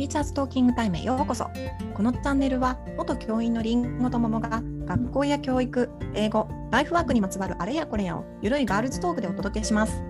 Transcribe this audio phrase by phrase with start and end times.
[0.00, 1.44] ティーチャーズトーキングタイムへようこそ。
[1.92, 10.02] このチャンネルは元教員のりんごと桃が学校や教育英語ライフワークにまつわるあれやこれやをゆるいガールズトークでお届けします。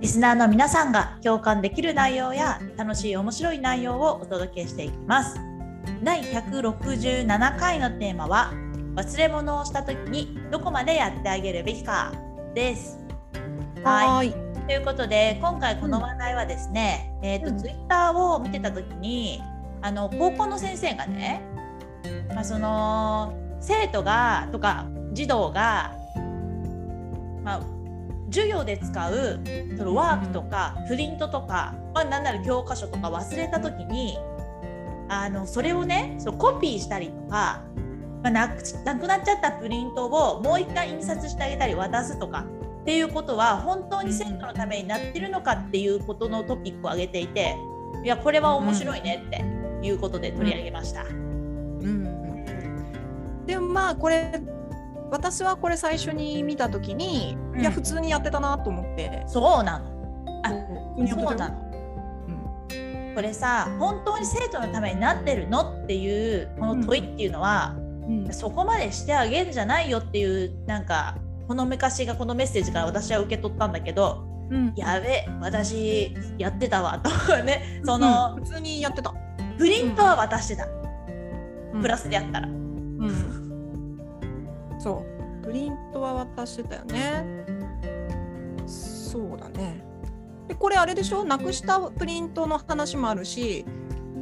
[0.00, 5.36] リスナーの皆さんが共感できる内容や楽しい面白い内容をお届けしていきます。
[6.04, 8.52] 第167回のテーマは
[8.94, 12.12] 忘れ物をした時にどこまでやってあげるべきか
[12.54, 13.00] です。
[13.82, 17.58] はいということで今回この話題はですね、えーとうん。
[17.58, 19.42] ツイッターを見てた時に
[19.80, 21.40] あの高校の先生がね、
[22.28, 25.94] まあ、その生徒がとか児童が、
[27.42, 27.60] まあ、
[28.26, 29.40] 授業で使う
[29.78, 34.18] そのワークとかプリントとか、まあ、なんなら教科書とか忘れた時に
[35.08, 37.62] あのそれをねそうコピーしたりとか、
[38.22, 42.44] まあ、なくなくなっちゃったプリントをもう一回印刷してあげたり渡すとか
[42.88, 47.54] っていうことは本当に生徒のためになってるのかっていうことのトピックを挙げていて
[48.02, 49.44] いやこれは面白いねって
[49.86, 51.02] いうことで取り上げました。
[51.02, 54.40] うんでもまあこれ
[55.10, 57.60] 私はこれ最初に見た時に、うん。
[57.60, 59.22] いや普通にやってたなと思って。
[59.26, 60.40] そうなの。
[60.44, 60.56] あそ
[61.30, 61.56] うなの
[63.14, 67.76] これさ本当に生徒のためになってるのっていうこの問いっていうのは、
[68.08, 68.32] うん。
[68.32, 71.18] そこまでしてあげるんじゃないよっていうなんか
[71.48, 74.72] この昔がこのメッセージから私は受け取ったんだけどうん。
[74.76, 79.12] やべ私やってたわとかねその、うん普通にやってた、
[79.58, 80.66] プリントは渡してた、
[81.74, 81.82] うん。
[81.82, 82.48] プラスでやったら。
[82.48, 84.00] うん、
[84.78, 85.04] そ
[85.42, 85.44] う。
[85.44, 87.24] プリントは渡してたよね。
[88.66, 89.82] そうだね。
[90.48, 91.24] でこれあれでしょ？
[91.24, 93.64] なくしたプリントの話もあるし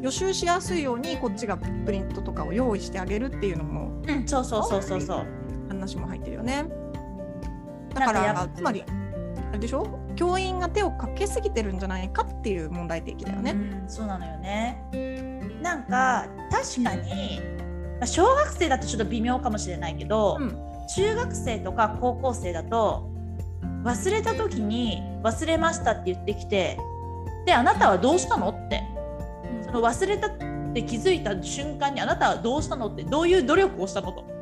[0.00, 5.26] 予習しやすいようにこっちがプリントとかを用意してあげるっていうのもうん、そうそうそうそうそう。
[5.68, 6.64] 話も入ってるよね
[8.00, 9.86] だからつまりあれでしょ？
[10.16, 13.52] 教員が手をかけすぎてるんじゃないかっていう問題提起だよね。
[13.52, 14.82] うん、そうなのよね。
[15.62, 17.40] なんか確かに、
[17.98, 20.58] まあ小学生だとちょっと微妙かもしれないけど、うん。
[20.94, 23.10] 中学生とか高校生だと
[23.84, 26.78] 忘れた時に忘れましたって言ってきて
[27.44, 28.82] であなたはどうしたのって。
[29.64, 30.30] その忘れたっ
[30.74, 34.24] て気づいた瞬間にあなたはどうしたのってどういう努力をしたのと。
[34.28, 34.35] うん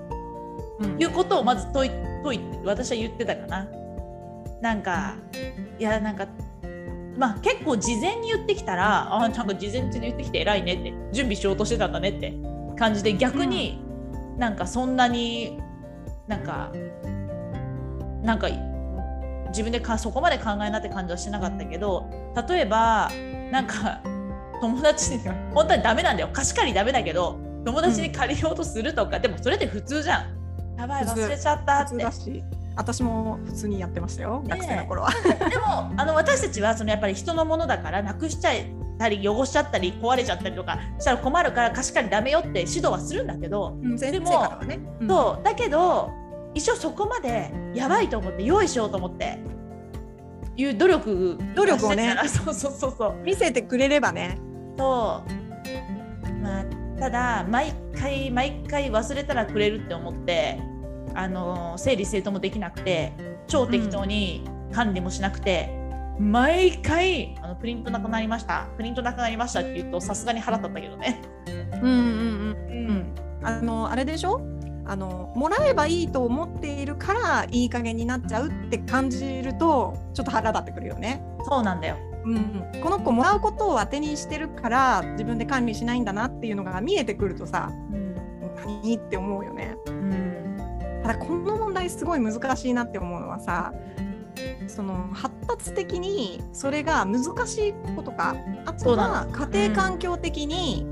[0.99, 1.91] いうことをまず問い
[2.23, 3.69] 問い私は言ってたかな。
[4.61, 5.15] なんか
[5.79, 6.27] いやなんか
[7.19, 12.35] まあ結構事前に言ってきたらあなんか事前に言ってきて偉いねって準備しようとしてたんだねって
[12.79, 13.79] 感じで逆に
[14.39, 15.59] なんかそんなに
[16.27, 16.73] なんか
[18.23, 18.49] なんか
[19.49, 22.09] 自分でかそこまで考えなって感じはしなかったけど
[22.49, 23.11] 例えば
[23.53, 24.01] なんか
[24.61, 25.19] 友達に
[25.53, 30.44] 本当にダメなんだよ貸し借りダメだけど友達に借りようとするとか、でもそれって普通じゃん。
[30.77, 32.05] やばい忘れちゃったって
[32.77, 35.11] 私も普通にやってましたよ学生の頃は。
[35.49, 38.55] でもあの私たちはそのやっぱり人のものだからなくしちゃっ
[38.99, 44.31] たり汚しちゃったり壊れちゃったりとかしたら困るから貸し借りダメよって指導はするんだけど、うんでも
[44.67, 44.81] ね。
[45.01, 46.11] うんそうだけど
[46.55, 49.41] 一応そこまでやばいと思って用意しようと思って
[50.57, 54.39] いう努力努力をねそうそうそうそう見せてくれればね。
[54.79, 56.65] そうまあ
[57.05, 60.59] ただ毎回毎回忘れたらくれるって思って
[61.15, 63.13] あの整理整頓もできなくて
[63.47, 64.43] 超適当に
[64.73, 65.69] 管理もしなくて、
[66.19, 71.21] 毎回あのプリントなくなりましたプリントなくなりましたって言うとさすがに腹立ったけどね。
[71.75, 73.15] うんうんうんうん。
[73.43, 74.41] あのあれでしょ？
[74.87, 81.23] あのもらえばいいと思っているからいい加減になっちゃうって感じるとちょっと腹立ってくるよね。
[81.47, 81.99] そうなんだよ。
[82.25, 82.39] うんう
[82.79, 88.15] ん、この子もらうことを当てにしてるから自分で管理しないんだなっていうのが見えてくるとさうん。
[88.65, 89.77] 何って思うよね。
[89.87, 90.55] うん。
[91.03, 93.75] ただこの問題すごい難しいなって思うのはさ
[94.67, 100.87] その発達的にそれが難しいことかあとは家庭環境的に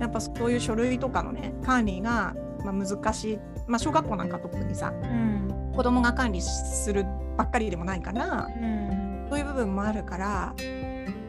[0.00, 5.72] やっぱそういう書類とかのね管理が、まあ、難しい、まあ、小学校なんか特にさうん。
[5.74, 7.04] 子供が管理する
[7.36, 8.99] ばっかりでもないからうん
[9.30, 10.54] そういう部分もあるから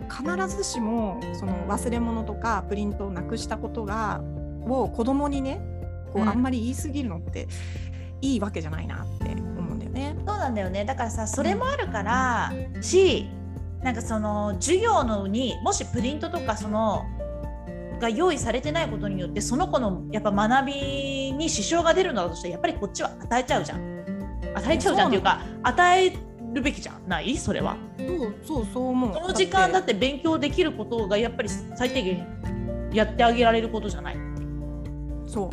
[0.10, 4.22] 必ずしもその忘れ物とかプリントをなくしたことが
[4.68, 5.62] を子供にね
[6.12, 6.30] こううん。
[6.30, 7.48] あんまり言い過ぎるのって
[8.22, 10.16] いいわけじゃないなって思うんだよね。
[10.26, 10.84] そうなんだよね。
[10.84, 13.30] だからさそれもあるからし
[13.84, 17.06] なんかその授業のにもしプリントとかその
[18.00, 20.74] が用意されてないことによってその子のやっぱ学び
[21.34, 23.92] に支障が出るんだとしたらやっぱりこっちは与えちゃうじゃん。
[24.54, 27.38] 与えちゃうじゃんっていうか与えるべきじゃない？
[27.38, 27.78] それは。
[27.98, 29.14] そうそうそう思う。
[29.14, 32.28] その時間だっって勉強できることがやっぱり最低限
[32.94, 34.16] やってあげられることじゃない。
[34.16, 34.20] て
[35.28, 35.50] そう。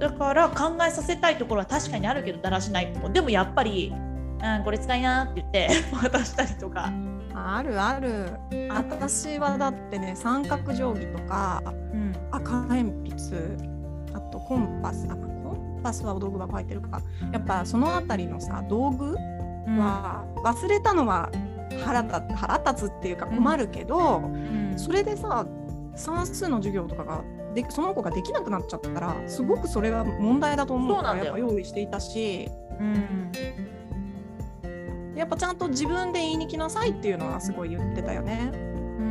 [0.00, 3.92] だから考えさせたいところは確かにあるけどだらしないとこでもやっぱり
[4.40, 5.68] うん、これ使いなって言って
[6.00, 6.92] 渡したりとか。
[7.34, 8.26] あるある。
[8.70, 11.60] 私はだってね三角定規とか
[11.92, 12.12] うん。
[12.30, 13.56] 赤鉛筆
[14.14, 15.16] あとコンパスあ
[15.78, 17.02] パスはお道具箱入ってるか。
[17.32, 19.14] やっぱそのあたりのさ道具
[19.78, 21.30] は忘れたのは
[21.84, 24.74] 腹立腹立つっていうか困るけど、うん。
[24.76, 25.46] それでさ
[25.94, 27.22] 算数の授業とかが
[27.54, 32.48] でその子ができなくなっちゃったらすごくそれは問題だと思うからやっぱ用意していたし。
[32.80, 33.32] うん。
[35.16, 38.67] やっぱちゃんと自分で言いに来なさいっていうのはすごい言ってたよね。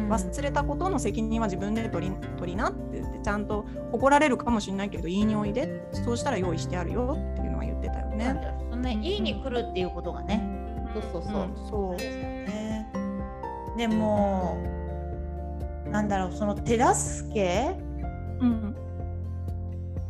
[0.07, 8.36] うん忘れたことの責任は自分で取り取りなって言ってちゃんと怒られるかもしれないけど言いにおいでそうしたら用意してあるよっていうのは言ってたよね。
[8.69, 10.42] そんな家に来るっていうことがね。
[10.94, 11.33] そうそうそう。
[11.33, 12.89] うんそうですよね。
[13.77, 14.57] でも
[15.92, 17.75] なんだろうその手助け？
[18.39, 18.75] うん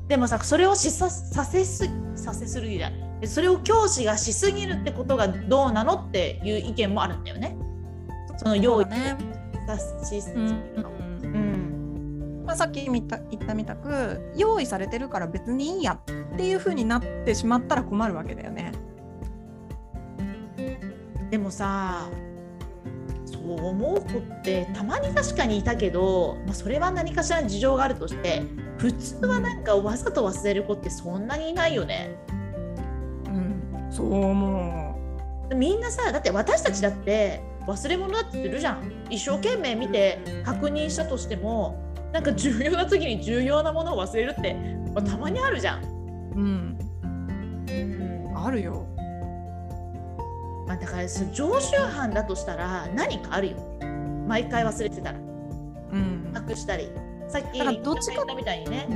[0.08, 7.58] でもさそれをしささせすさせするじゃんでそれを教師がしすぎるってことがどうなのっていう意見もあるんだよね。
[8.38, 8.94] その用意そう
[9.68, 10.90] だしすぎうんるの。
[10.90, 18.72] うんまあ、さっき見た言ったみたく用意されてるから別にいいやっていう風になってしまったら困るわけだよね。
[21.30, 22.08] でもさ
[23.26, 28.44] そう思う子ってたまに確かにいたけど、まあ、それは何かしらの事情があるとして
[28.78, 32.16] 普通はなんかわざと忘れる子ってそんなにいないよね。
[33.26, 35.00] うん、そう思
[35.54, 39.06] みんなさだって私たちだって忘れ物だって言ってるじゃん。
[39.10, 41.78] 一生懸命見て確認したとしても
[42.14, 44.54] なんか重要な時に重要なものを忘れるって、
[44.96, 45.84] まあたまにあるじゃん。
[45.84, 45.86] う。
[46.36, 46.78] うん、
[47.70, 48.34] うん。
[48.36, 48.88] あるよ。
[50.66, 53.58] まあ、だから常習犯だとしたら何かあるよ。
[54.28, 55.20] 毎回忘れてたら。
[55.20, 55.22] う
[55.98, 56.32] ん。
[56.32, 56.90] なくしたり。
[57.28, 58.88] さっきだからどっちかみたいにね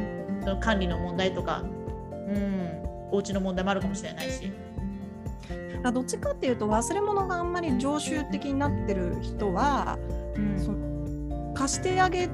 [0.42, 4.52] その管理の問題とか、うん、お家の問題もあるかもしれないし。
[5.92, 9.98] どっちかっていうと忘れ物があんまり常習的になってる人は
[10.36, 10.60] うん。
[10.60, 10.74] そ
[11.60, 12.30] 貸してあげ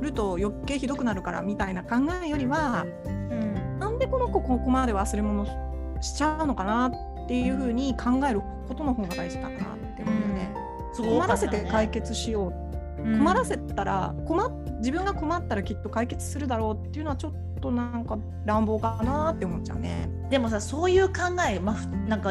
[0.00, 3.78] ると余計ひどくなるからみたいな考えよりはうん。
[3.78, 5.44] なんでこの子ここまで忘れ物
[6.00, 9.52] しちゃうのかなっていうふうに考えることの方が大事かなっ
[9.96, 10.54] て思うよね。
[10.92, 12.66] すご困らせて解決、決しよう、うん
[13.18, 20.08] 困らせたら困っ自分が困ったらきっと解決するだろうっていうのはちょっとなんか乱暴かなって思っちゃうね。
[20.30, 21.14] でもさそういう考
[21.48, 21.74] え、ま
[22.08, 22.30] なんか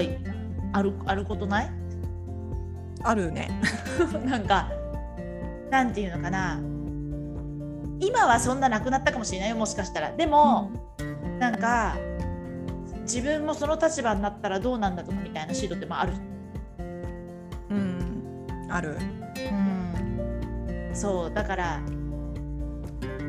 [0.75, 1.71] あるあることない？
[3.03, 3.49] あるね。
[4.25, 4.69] なんか
[5.71, 6.59] なんていうのかな。
[8.01, 10.11] 今はそんななくなったかもしれないよもしかしたら。
[10.11, 10.69] でも、
[11.39, 11.95] なんか
[13.03, 16.13] 自分もその立場になったらどうなんだとかみたいなシートってまあある。
[17.69, 18.97] うん、ある。
[18.99, 20.95] うん。
[20.95, 21.79] そうだから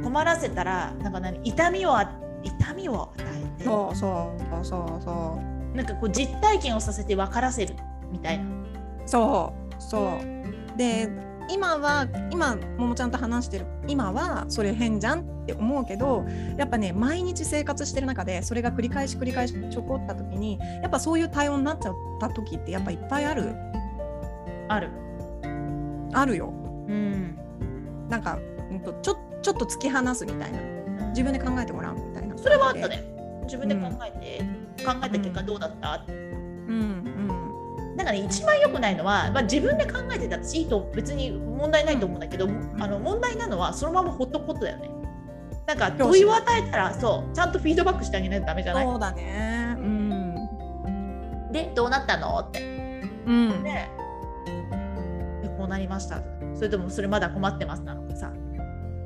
[0.03, 2.11] 困らせたらなんか何痛みをあ
[2.43, 3.25] 痛みを与
[3.59, 3.65] えて。
[3.65, 4.33] そうそ
[4.63, 5.56] うそうそう。
[5.77, 7.75] なんかこう実体験をさせて分からせる
[8.11, 8.45] みたいな。
[9.07, 10.19] そうそ
[10.75, 11.09] うで
[11.49, 16.25] 今は今ももちゃんと話してる今はそれ変じゃんって思うけど
[16.57, 23.55] やっぱね毎日生活してる中でそれが繰り返し繰り返し起こった時にやっぱそういう対応になっちゃった時ってやっぱいっぱいある
[24.69, 24.91] ある。
[26.13, 26.53] あるよ
[26.89, 27.37] うん。
[28.09, 28.39] なんか、
[29.03, 30.59] ちょちょっと突き放すみたいな
[31.11, 33.16] 自分で考えてごらんみたいなそれはあったね。
[33.47, 37.05] 自分で考えて、考えた結果どうだった、うん。
[37.97, 42.47] なんかね一番良くないのは、まあ、自分で考えてたっていいと別に問題ないと思うんだけど、
[42.79, 44.91] あの問題なのはそのままほっとくことだよね。
[45.67, 48.85] なんか問いを与えたらそうちゃんとフィードバックしてあげないとダメじゃない？
[48.85, 49.77] そうだね。
[49.79, 50.35] うん。
[51.53, 52.39] でどうなったの？
[52.39, 52.63] って。
[53.27, 53.63] うん。
[53.63, 53.71] で
[55.43, 56.21] でこうなりました。
[56.55, 58.33] それともそれまだ困ってますなのかさ。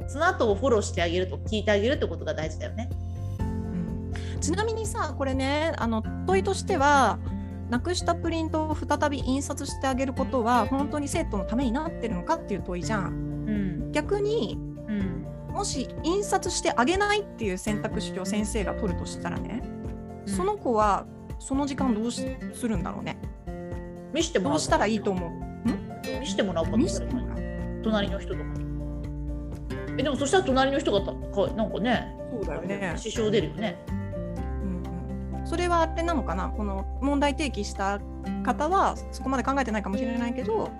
[0.08, 2.90] その後をフォローしてあげると聞いてあげるってことが大事だよね。
[4.40, 7.18] うんちなみにさこれねあの問いとしては
[7.68, 13.04] なくしたプリントを再び印刷してあげることは本当に生徒のためになってるのかっていう問いじゃん。
[13.46, 19.62] うん逆にうんもし印刷してあげないっていう選択肢を先生が取るとしたらね、
[20.26, 21.06] うんその子は
[21.38, 23.18] その時間どうしするんだろうね。
[24.12, 25.30] 見してもらうどうしたらいいと思う？
[26.20, 28.64] 見してもらおうか見せてもらう隣の人とかに。
[29.98, 31.00] えでもそしたら隣の人が
[31.54, 32.94] なんかねそうだよね。
[32.96, 33.76] 支障出るよね。
[35.50, 36.48] うんうんそれはあれなのかな？
[36.48, 37.98] この問題提起した
[38.44, 40.70] 方はそこまで考えてないかもしれないけど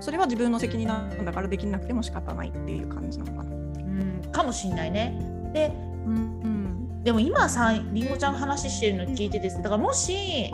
[0.00, 3.54] それは自分の責任なんだからできなくても仕方ないっていう感じなのかな。
[3.54, 5.14] うんかもしんないね。
[5.52, 5.70] で
[6.06, 10.50] うんでも今さりんごちゃん話してるの聞いててだからもし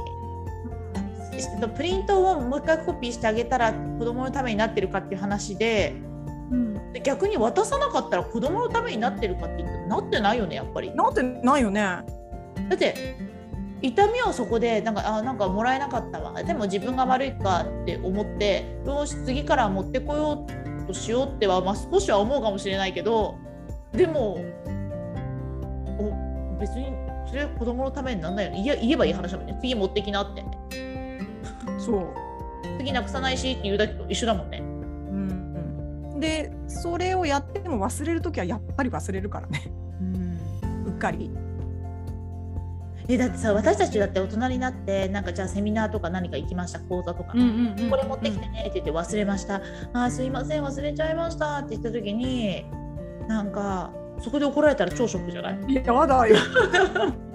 [1.76, 5.94] プリントをもう一回コピーしてあげたら子供のためになってるかっていう話で
[6.50, 10.92] うん、で逆に渡さなかったら子供のためになってるかって言ってなってないよねやっぱり。
[10.92, 11.80] なってないよね。
[11.80, 12.04] だ
[12.74, 13.16] って
[13.82, 16.42] 痛みをそこでなんかあなんかもらえなかったわ。
[16.42, 23.36] でも自分が悪いかって思ってよし次から持ってこようとしようっては、まあ、少しは思うかもしれないけど
[23.92, 24.34] でも
[25.98, 26.92] お別に
[27.26, 28.52] それは子供のためになんないよ。
[28.52, 29.56] ね言え言えばいい話だもんね。
[29.60, 30.44] 次持ってきなって。
[31.78, 32.08] そう。
[32.78, 34.58] 次なくさないしって言うだけと一緒だもんね。
[34.58, 39.62] うんうん、でそれをやっても忘れる時はやっぱり忘れるからね。
[40.86, 41.30] う っかり。
[43.12, 49.56] えだってさ私たちだって大人になってなんかじゃあセミナーとか何か行きました講座とか、んこれ持ってきてねって言って忘れました。
[49.56, 52.64] あーすいません忘れちゃいましたって言った時に
[53.26, 53.90] なんか
[54.20, 55.58] そこで怒られたら超ショックじゃない？
[55.68, 56.36] いややだよ。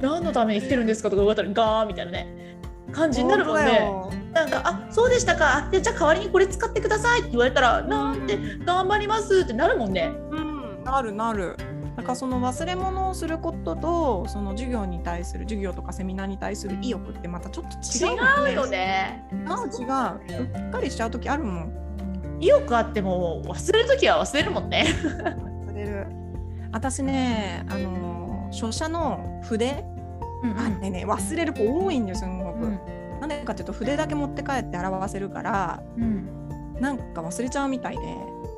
[0.00, 2.58] 何のために来てるんですかとか言われたらガーみたいなね
[2.92, 3.62] 感じになるもんね。
[3.64, 3.90] ね。
[4.32, 10.12] なんかあそうでしたかあでじゃあ代わりにこれ使ってくださいって言われたらなんて頑張りますってなるもんね。
[10.30, 11.56] うん、なるなる。
[11.96, 18.66] だからその忘れ物をすることとその授業に対する授業とかセミナーに対する意欲ってまたちょっと違う違うよ。
[18.66, 19.26] ね。
[19.32, 20.42] 違う違う。
[20.42, 22.38] うっかりしちゃう時あるもん。
[22.40, 24.86] 意欲あっても忘れる時は忘れるもんね。
[25.68, 26.06] 忘れる。
[26.72, 29.84] 私ね、あの書写の筆、
[30.56, 32.56] あれね忘れる子多いんですよすごく。
[33.20, 36.26] なんでかっていうと筆だけ持って帰って表せるからうん
[36.80, 38.02] なんか忘れちゃうみたいで。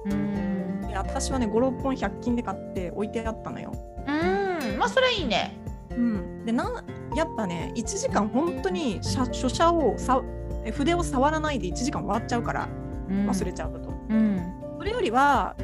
[0.07, 0.52] うん
[0.93, 3.73] で私はね56本100均で買って置いてあったのよ。
[4.07, 4.79] うん。
[4.79, 5.59] まあそれいいね。
[5.91, 6.85] うん、でな
[7.15, 10.23] やっぱね1時間本当に書書写をさ
[10.65, 12.69] え筆を触らないで1時間終わっちゃうから
[13.09, 14.41] 忘れちゃうと、うん。
[14.79, 15.57] それよりは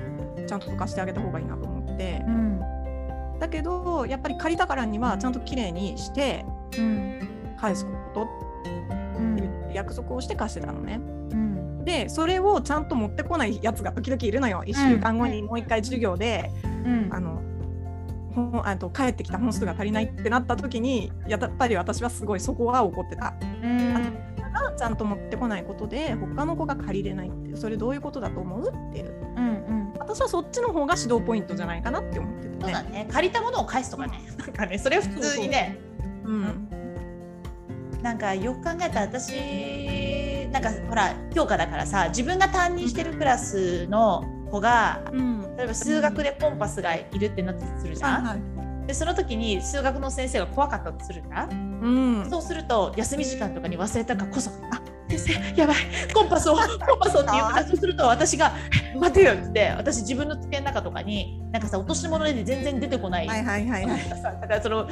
[0.47, 2.23] ちゃんと貸してあげた方がいいなと思って。
[2.27, 2.61] うん。
[3.39, 6.45] だけどやっぱり借りたからにはちゃんときれいにして
[6.79, 7.29] うん。
[7.61, 8.23] 返すこと。
[8.23, 8.27] っ
[9.37, 11.18] て約束をして貸してたのね。
[11.93, 14.63] うんでそれをちゃんと持ってこないやつが時々いるのよ。
[14.67, 16.51] 1週間後にもう一回授業で、
[16.85, 17.09] うん。
[17.11, 17.43] あの
[18.65, 23.35] あと帰ってきた本数が足りないってなった時にやっぱり私はすごいそこは怒ってた。
[23.41, 24.29] うん。
[24.53, 29.13] がちゃんと持ってこないことで他の子が借りれないってそれどういうことだと思うっていう。
[29.37, 29.93] うんうん。
[29.99, 32.91] 私はそっちの方が指導ポイントじゃないかなって思っててそうだね。
[32.91, 34.21] ね借りたものを返すとかね。
[34.39, 35.79] なんかねそれは普通にね。
[36.25, 36.69] うん。
[38.03, 39.33] なんかよく考えたら私
[40.53, 45.57] なんかほら教科だからさ自分が担任してるクラスの子がうん。
[45.57, 48.87] 例えば数学でコンパスがいるってなってたとするじゃん、はいはい。
[48.87, 51.81] でその時に数学の先生が怖かったとするじゃん？
[51.83, 52.31] うん。
[52.31, 55.77] そうすると休み時間とかに忘れたからこそ「あ先生やばい
[56.15, 58.53] コンパスをコンパスを」って言うからそうすると私が
[58.95, 64.09] 「え待てよ」って言って私自分の机の中とかになんかさ落とし物で全然出てこない、はいはいはいはい。
[64.09, 64.89] だからその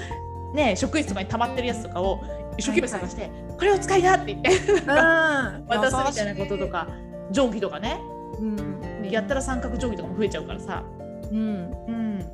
[0.57, 2.21] ね職員室とかに溜まってるやつとかを
[2.59, 4.51] 一生懸命探して「これを使いな」って言って
[5.69, 6.89] 渡すみたいなこととか
[7.33, 8.01] 定規とかね。
[8.41, 9.09] うん。
[9.11, 10.83] やったら三角定規とかも増えちゃうからさ。
[11.31, 11.39] うん。
[11.89, 12.27] うん。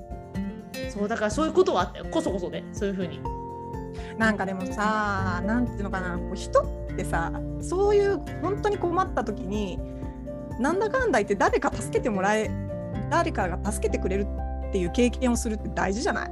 [0.91, 2.07] そうだからそういうことはあったよ。
[2.11, 3.21] こそこそでそういうふうに。
[4.19, 6.17] なんかでもさなんていうのかな。
[6.19, 6.65] こう人っ
[6.97, 9.79] てさそういう本当に困った時に
[10.59, 12.51] なんだかんだ言って誰か助けてもらえ
[13.11, 14.27] 誰かが助けてくれる
[14.69, 16.31] っていう経験をするって大事じゃない？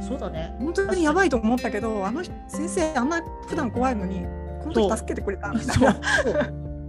[0.00, 0.54] そうだね。
[0.58, 4.22] 本当にやばいと思ったけどあの人先生あんな普段怖いのに
[4.62, 5.96] この時助けてくれたみたいな。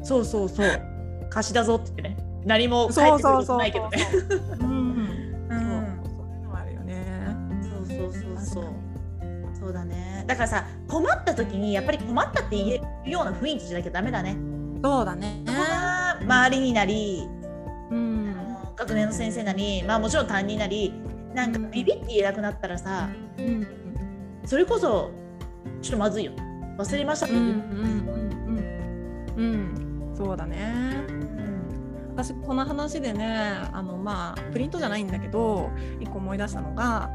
[0.04, 0.26] そう。
[0.26, 0.82] そうそう
[1.30, 2.32] 貸しだぞって言ってね。
[2.46, 4.08] 何も返そうってくることそうそうないけどね。
[4.60, 4.68] うん。
[4.68, 5.56] う。
[5.56, 6.18] んそう。
[6.18, 7.36] そういうのはあるよね。
[7.62, 8.66] そうそうそうそう。
[9.60, 10.24] そうだね。
[10.28, 14.38] だからさ困った時にやっぱり困ったって言えるような雰囲気じゃなきゃダメだね。
[14.84, 15.42] そうだね。
[15.46, 17.28] そこが周りになり
[17.92, 18.36] うん。
[18.76, 20.92] 学年の先生なりまあもちろん担任なり
[21.34, 23.68] なんかビビって言えなくなったらさうん
[24.46, 25.12] それこそ
[25.82, 26.34] ちょっとまずいよ。
[26.78, 27.44] 忘れましたうんうん
[29.38, 29.44] うんう
[30.12, 30.16] ん。
[30.16, 30.74] そうだね。
[32.14, 33.26] 私この話でね
[33.72, 35.70] あのまあプリントじゃないんだけど
[36.00, 37.10] 一個思い出したのが、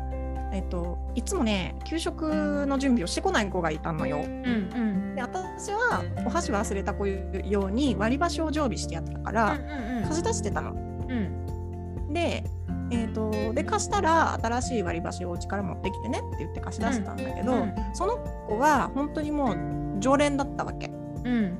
[0.52, 4.18] えっと、いつもね給食の準備をしてこない子がいたのよ。
[4.18, 5.14] うんうん。
[5.14, 10.72] で私はお箸忘れた子用に割り箸を常備してやってたからうん貸し出してたの。
[10.72, 10.74] う
[11.14, 12.12] ん。
[12.12, 12.44] で,、
[12.90, 17.74] えー、とで貸したら新しい割り箸をお家から持ってきてねって言って貸し出したんだけど、うん。
[17.94, 19.56] その子は本当にもう
[19.98, 20.86] 常連だったわけ。
[21.24, 21.58] うん。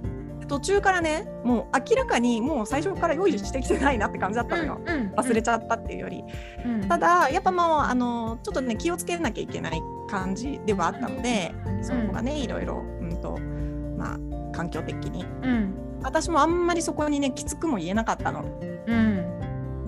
[0.49, 4.81] 途中からねもう明らかにもう最初から用意してきてないなって感じだったのよ。
[4.85, 6.23] うん忘れちゃったっていうより、
[6.65, 6.89] うん。
[6.89, 11.53] ただやっぱもうあのちょっとね気をつけなきゃいけない感じではあったので、
[11.83, 13.39] その子がねいろいろ、うんと
[13.97, 14.19] まあ、
[14.53, 15.25] 環境的に。
[15.43, 15.75] うん。
[16.03, 18.45] 私もあんまりそこにねきつくも言えなかったの。
[18.87, 19.36] うん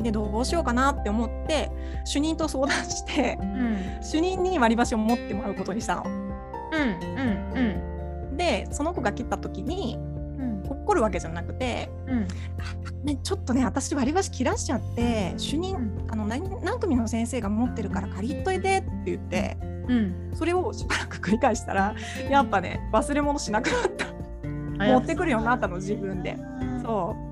[0.02, 1.70] でどうしようかなって思って
[2.04, 3.78] 主任と相談してうん。
[4.02, 6.04] 主任に割り箸を持ってもらうことにしたの。
[6.04, 6.12] うん
[7.16, 10.62] うんでその子が切った時にうん。
[10.68, 12.28] 怒るわけじゃなくて、うん。
[13.04, 19.56] ね、ちょっとね私割り箸切らしちゃって主任、あの何何組の先生が持ってるから借りといてって言って
[19.88, 20.30] うん。
[20.34, 21.94] それをしばらく繰り返したら
[22.30, 24.06] やっぱね忘れ物しなくなった。
[24.84, 26.36] 持ってくるようになったの自分で。
[26.82, 27.27] そう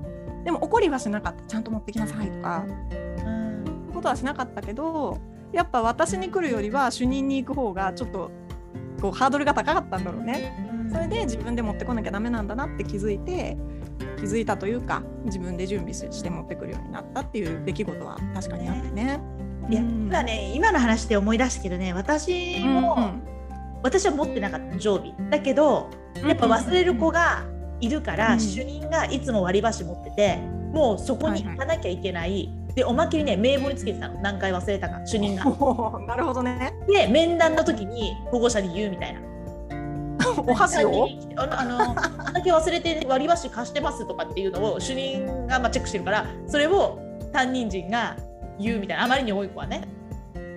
[0.47, 1.43] でも怒りはしなかった。
[1.43, 2.63] ちゃんと持ってきなさいとか。
[2.65, 3.63] うん。
[3.65, 5.19] そういうことはしなかったけど
[5.51, 8.31] やっぱ私に来るよりは主任に行く方がちょっと
[9.01, 10.89] こうハードルが高かったんだろうね。
[10.89, 13.57] それで自分で持ってこなきゃダメなんだなって気づいて
[14.15, 19.19] 気づいたというか自分で準備して持ってくるようになったっていう出来事は確かにあってね。
[19.69, 20.07] いやうん。
[20.07, 21.91] 今ね今の話で思い出したけどね。
[21.91, 23.15] 私も、
[23.83, 25.13] 私は持ってなかったの常備。
[25.29, 25.89] だけど
[26.25, 27.43] やっぱ忘れる子が
[27.81, 28.39] いるから、うん。
[28.39, 30.37] 主任がいつも割り箸持ってて
[30.73, 34.19] もうそこに行かなきゃいけない、でおまけにね名簿につけてたの。
[34.21, 35.45] 何回忘れたか主任が。
[36.07, 36.73] なるほどね。
[36.87, 39.21] で面談の時に保護者に言うみたいな。
[40.45, 41.07] お箸を？
[41.37, 41.95] あの
[42.33, 46.99] だけ忘れて割り箸貸してますとかっていうのを主任がまあチェックしてるからそれを
[47.31, 48.15] 担任陣が
[48.59, 49.05] 言うみたいな。
[49.05, 49.81] あまりに多い子はね。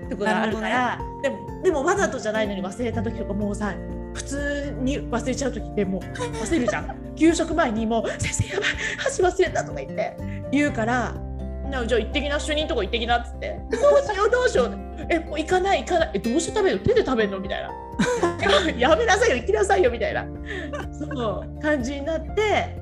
[0.07, 0.99] ってことがあるから。
[1.23, 3.75] でもでもわざとじゃないのに忘れた時とかもうさ
[4.15, 10.17] 普通に忘れちゃう時ってもう忘れるじゃん給食前にもう「先生やばい箸忘れた」とか言って
[10.51, 11.15] 言うから
[11.71, 14.79] 「なじゃあ行ってきな主任とこ行ってきな」っつって「どうしようどうしよう」
[15.11, 16.11] えもう行かない行かない。
[16.15, 16.85] えどうして食べるの？
[16.85, 17.41] 手で食べるの？
[17.41, 17.71] みたいな。
[18.79, 20.25] やめなさいよ行きなさいよみたいな。
[20.93, 22.79] そう感じになって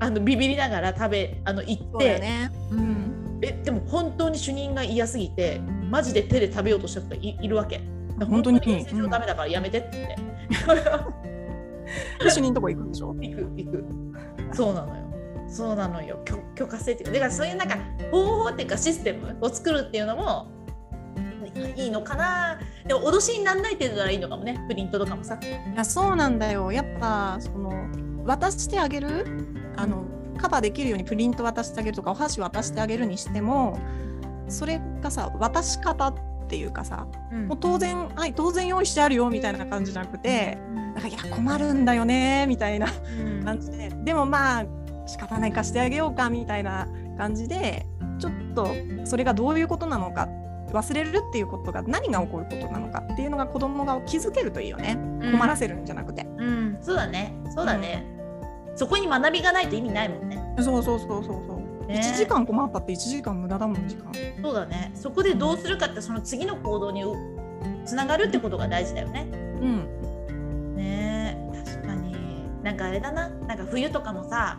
[0.00, 2.50] あのビビりながら食べあの行っそうだよて、ね。
[2.70, 3.40] うん。
[3.42, 5.60] えでも本当に主任が嫌すぎて
[5.90, 7.80] マジで手で食べようとした人がいいるわけ。
[8.28, 8.60] 本当に。
[8.64, 10.16] 面接上ダメだからやめてって
[12.20, 13.14] 主任のとこ行くんでしょ？
[13.14, 13.84] 行く行く。
[14.52, 15.02] そうなのよ。
[15.48, 16.20] そうなのよ。
[16.24, 17.76] 許許可制っていうかだからそういうなんか
[18.10, 20.50] 方法っていうかシステムを作るっていうのも
[21.76, 22.58] いいのかな。
[22.86, 24.64] でも脅しにならない程度ならいいのかもね。
[24.68, 25.38] プリントとかもさ。
[25.42, 26.72] いやそうなんだよ。
[26.72, 27.72] やっぱその
[28.24, 29.26] 渡してあげる？
[29.76, 30.04] あの
[30.38, 33.78] カバーできるようにプリント渡してあげるとかお箸渡してあげるにしても
[34.48, 36.12] それがさ渡し方
[36.52, 37.06] っていうかさ
[37.48, 40.58] もう当然はい当然用意してあるよみたいな感じじゃなくて
[40.94, 43.42] なんかいや困るんだよねみたいなうん。
[43.42, 44.66] 感じででもまあ
[45.06, 47.86] 仕方ないかしてあげようかみたいな感じで
[48.18, 48.68] ちょっと
[49.04, 50.28] それがどういうことなのか
[50.72, 54.98] 忘れるっていうことが何が起こることなのかっていうのが子供が気づけるといいよね。
[55.32, 57.34] 困らせるんじゃなくて、うん、そうだね。
[57.54, 58.06] そうだね、
[58.76, 60.42] そこに学びがないと意味ないもんね。
[60.58, 61.61] そうそうそうそうそう、
[61.92, 62.00] ね。
[62.00, 64.12] 1時間困ったって1時間無駄だもん時間。
[64.42, 64.92] そうだね。
[64.94, 67.04] そこでどうするかってその次の行動に
[67.84, 69.28] つながるってことが大事だよね。
[69.32, 70.76] うん。
[70.76, 71.36] ね。
[71.54, 72.16] え確かに。
[72.62, 73.28] なんかあれだな。
[73.28, 74.58] なんか冬とかもさ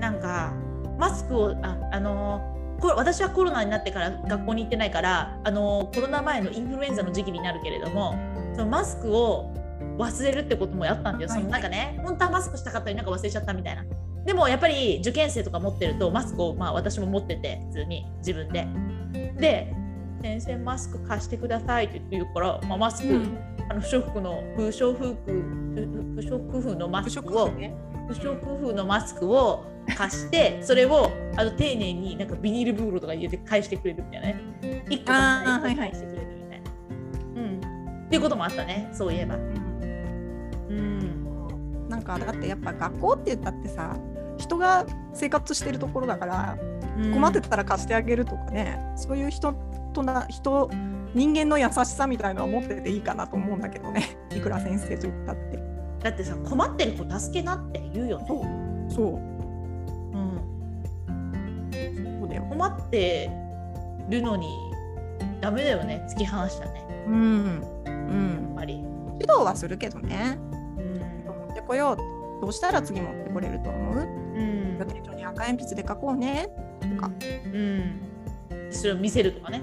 [0.00, 0.52] なんか
[0.98, 2.40] マスクをああの
[2.80, 8.14] こ私はコロナになってから学校に行ってないからあのコロナ前のインフルエンザの時期になるけれども
[8.54, 9.52] そのマスクを
[9.98, 11.40] 忘れるってこともやったんだよ、はい。
[11.40, 13.84] そのなんかね本当はマスクしたかったのになんか忘れちゃったみたいな
[14.26, 18.66] でもやっぱり受験生とか持ってるとマスクをまあ私も持ってて普通に自分で。
[19.38, 19.72] で
[20.22, 23.38] 先生マスク貸してくださいって言うから、まあ、マスク、うん。
[23.68, 25.32] あの不織布の不織布不
[26.16, 27.50] 不織布のマ不スクを
[28.08, 28.26] 不織
[28.60, 29.64] 布のマスクを
[29.96, 34.40] 貸してそれをあの丁寧になんかビニール袋とか入れて返してくれるみたいなね。
[34.90, 36.70] 一個あー一個返してくれるみたいな、
[37.42, 37.60] うん。
[38.06, 39.36] っていうこともあったねそういえば。
[39.36, 39.54] うん。
[41.88, 43.96] なんかだってやっぱ学校って言ったってさ
[44.38, 46.58] 人が生活してるところだから
[47.12, 49.54] 困ってたら貸してあげるとかね、そういう人
[49.92, 50.70] とな人
[51.14, 54.18] 人間の優しさみたいのは持ってていいかなと思うんだけどね。
[54.36, 55.58] いくら先生と言ったって。
[56.02, 58.40] だってさ困ってる子助けなって言うよね、そう。
[58.92, 59.06] そう。
[59.06, 60.40] うん、
[62.20, 62.42] そうだよ。
[62.48, 63.30] 困って
[64.08, 64.48] るのに
[65.40, 66.06] ダメだよね。
[66.08, 66.86] 突き放したね。
[67.06, 67.62] うん。
[67.86, 70.38] うやんっぱり、指導はするけどね。
[70.78, 70.94] うん。
[71.46, 71.96] 持ってこよう。
[72.40, 74.25] どうしたら次持ってこれると思う？
[74.36, 74.78] うん。
[75.16, 76.48] に赤鉛筆で書こうね。
[76.80, 77.10] とか。
[77.52, 78.00] うん、
[78.70, 79.62] それを見せるとかね。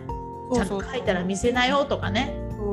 [0.54, 2.34] ちゃんと書いたら見せなよとかね。
[2.52, 2.70] そう。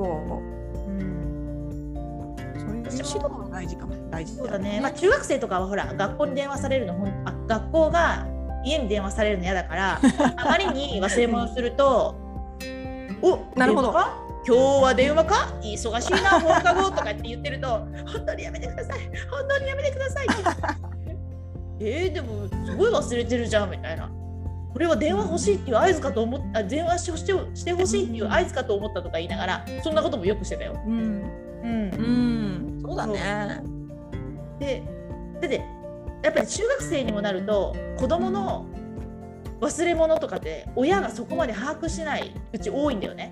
[0.89, 3.95] うん、そういう指導も大事かも。
[4.11, 4.35] 大事。
[4.37, 8.27] そうだね、まあ、中学生とかはほら学校に電話されるのほんあ学校が
[8.65, 10.01] 家に電話されるの嫌だから
[10.37, 12.15] あまりに忘れ物すると
[13.23, 13.95] 「おなるほど。
[14.47, 15.53] 今日は電話か？
[15.63, 17.69] 忙しいな放課後」とかって言ってると
[18.13, 18.99] 「本当にやめてください。
[19.31, 20.90] 本当にやめてください」って
[21.81, 24.11] えー、でもすごい忘れてるじゃんみたいな。
[24.73, 30.81] これは電話欲しいっていう合図かと思っあ電話してしてしてほしいっていう合図かと思ったとか言いながらそんなこともよくしてたよ。
[30.87, 31.25] うん
[31.65, 31.97] うんう
[32.79, 33.63] んそうだね
[34.59, 34.83] で
[35.41, 35.63] だって
[36.23, 38.67] やっぱり中学生にもなると子供の
[39.61, 43.31] 忘れ物とかって親がそこまで把握しないうち多いんだよね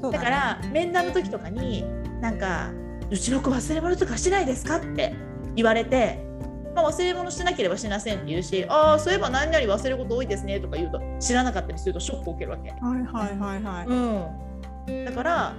[0.00, 1.84] そうねだから面談の時とかに
[2.20, 2.70] なんか
[3.10, 5.14] 「うちの子忘れ物とかしてないですか?」って
[5.54, 6.18] 言われて、
[6.74, 12.70] まあ、忘れ物してなければしませんって言うし「ああそういえば何々忘れること多いですね」とか言うと知らなかったりするとショックを受けるわけ。
[12.70, 13.86] はいはいはいはい。
[13.86, 15.54] うん、だから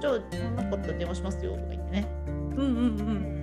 [0.00, 2.06] じゃあなかったら電話しますよとか言ってね。
[2.24, 3.34] うんうん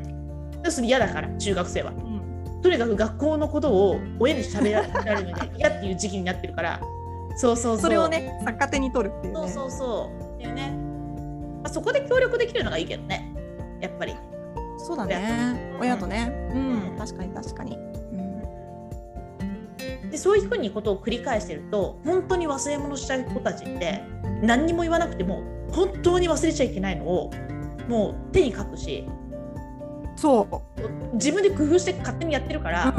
[0.64, 1.92] でそれ嫌だから中学生は。
[1.92, 2.62] うんうん。
[2.62, 4.82] とにかく学校のことを親に喋ら
[5.16, 6.80] れるのが嫌っていう時期になってるから。
[7.36, 7.82] そうそうそう。
[7.82, 9.40] それをね逆手に取るっていうね。
[9.40, 10.36] そうそうそう。
[10.36, 10.70] っていうね、
[11.64, 13.34] まあ、そこで協力できるのがいいけどね。
[13.82, 14.16] やっぱり
[14.86, 15.76] そうだね。
[15.80, 16.32] 親とね。
[16.54, 16.98] うん、うん。
[16.98, 17.80] 確かに確かに、う
[20.08, 24.04] ん、でそういうふうにことを繰り返してると本当に忘れ物しちゃう子たちって
[24.42, 27.32] 何にも言わなくても本当に忘れちゃいけないのを
[27.88, 29.08] もう手に書くし
[30.16, 31.16] そう。
[31.16, 32.94] 自分で工夫して勝手にやってるから、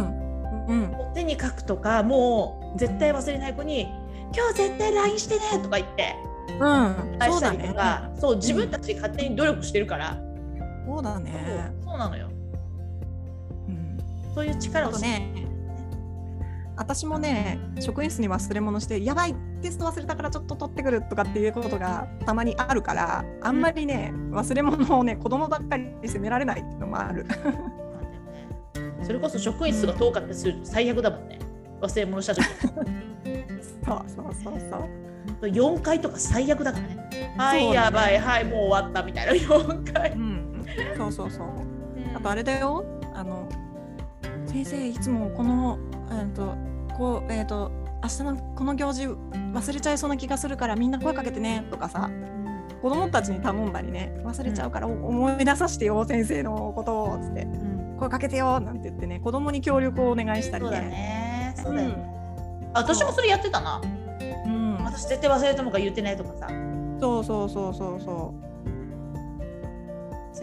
[0.67, 0.77] うん。
[0.83, 0.93] うん。
[1.15, 3.83] 手に書くとかもう絶対忘れない子に
[4.35, 6.17] 「今日絶対 LINE してね」とか言って
[6.49, 7.19] うん。
[7.19, 7.69] 返したりそうだね。
[7.69, 10.19] とかそう,、自分たちで勝手に努力してるから、
[10.93, 11.73] そうだね。
[11.83, 12.29] そうなのよ。
[13.67, 13.99] うん。
[14.35, 15.33] そういう力をね
[16.77, 27.25] 私もね職員室に忘れ物してやばいテスト忘れたからちょっと取ってくるとかっていうことがたまにあるからあんまりね忘れ物をね子供ばっかり責められないっていうのもある。
[29.03, 31.39] それこそ職員室が遠かったりすると最悪だもんね。
[31.81, 32.45] 忘れ物した時。
[32.45, 35.47] そうそうそうそう。
[35.47, 37.35] 4回とか最悪だからね。
[37.37, 39.33] はいやばいはいもう終わったみたいな。
[39.33, 40.32] 4回うん
[40.97, 41.49] そうそうそう。
[42.15, 42.85] あとあれだよ。
[43.15, 43.49] あの
[44.47, 45.79] 先生いつもこの
[46.11, 46.55] えーと
[46.97, 47.71] こうえっ、と
[48.03, 52.11] 明日のこの行事忘れちゃいそうな気がするからみんな声かけてねとかさ。
[52.83, 57.43] 子供たちに頼んだりね忘れちゃうから思い出させてよ先生のことをつって。
[57.43, 57.97] うん。
[58.01, 60.89] 声かけてよなんて言ってね子供に協力をお願いしたりそうだね。
[60.89, 61.95] ねそうだよね、
[62.75, 63.81] あ私もそれやってたな。
[64.47, 66.49] うん、私絶対忘れたもんか言ってないとかさ。
[67.01, 68.35] そうそうそうそうそ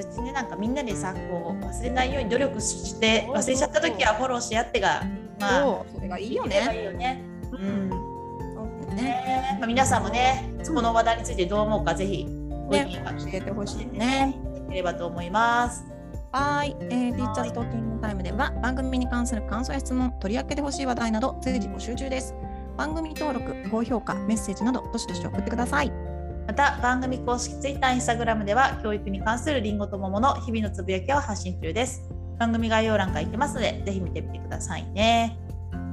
[0.02, 5.42] そっちねなんかみんなでさこう忘れないように努力してそう忘れちゃった時はフォローし合ってがう。
[5.42, 6.78] まあそうそれがいいよね。
[6.78, 9.02] いいよねうんそうね。
[9.02, 12.26] ねまあ、皆さんもねこの話題についてどう思うかぜひ
[12.68, 14.40] ご意見ねが教えてほしいねね。
[14.68, 15.86] いければと思います。
[16.32, 22.36] はい、えー、ティーチャーズトーキングタイムでは番組に関する感想や質問、取り上げてほしい話題など随時募集中です。
[22.78, 26.09] 番組登録、高評価、メッセージなどどしどし送ってください。
[26.50, 32.02] また番組公式 Twitter、Instagram では教育に関するりんごと桃の日々のつぶやきを発信中です。
[32.40, 35.38] 番組概要欄から行けますのでぜひ見てみてくださいね。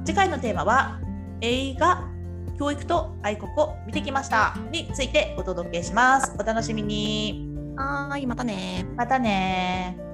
[0.03, 0.99] 次回のテーマは
[1.41, 2.09] 映画
[2.57, 6.33] 教育と愛国を見てきましたについてお届けします。
[6.39, 7.53] お楽しみに。
[7.75, 10.06] はーい、またねまたね